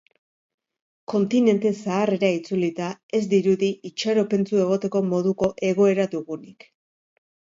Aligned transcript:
Kontinente 1.11 1.71
zaharrera 1.81 2.31
itzulita, 2.37 2.87
ez 3.19 3.21
dirudi 3.35 3.69
itxaropentsu 3.89 4.61
egoteko 4.65 5.03
moduko 5.13 5.51
egoera 5.69 6.09
dugunik. 6.17 6.67